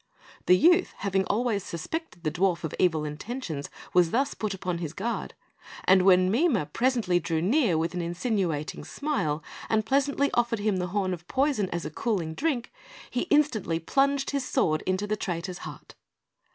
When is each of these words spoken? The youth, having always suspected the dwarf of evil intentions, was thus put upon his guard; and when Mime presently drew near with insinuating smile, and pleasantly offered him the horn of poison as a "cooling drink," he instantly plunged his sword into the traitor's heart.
The 0.47 0.57
youth, 0.57 0.95
having 0.97 1.25
always 1.25 1.63
suspected 1.63 2.23
the 2.23 2.31
dwarf 2.31 2.63
of 2.63 2.73
evil 2.79 3.05
intentions, 3.05 3.69
was 3.93 4.09
thus 4.09 4.33
put 4.33 4.51
upon 4.55 4.79
his 4.79 4.93
guard; 4.93 5.35
and 5.83 6.01
when 6.01 6.31
Mime 6.31 6.65
presently 6.73 7.19
drew 7.19 7.39
near 7.39 7.77
with 7.77 7.93
insinuating 7.93 8.83
smile, 8.83 9.43
and 9.69 9.85
pleasantly 9.85 10.31
offered 10.33 10.57
him 10.57 10.77
the 10.77 10.87
horn 10.87 11.13
of 11.13 11.27
poison 11.27 11.69
as 11.69 11.85
a 11.85 11.91
"cooling 11.91 12.33
drink," 12.33 12.73
he 13.11 13.27
instantly 13.29 13.77
plunged 13.77 14.31
his 14.31 14.43
sword 14.43 14.81
into 14.87 15.05
the 15.05 15.15
traitor's 15.15 15.59
heart. 15.59 15.93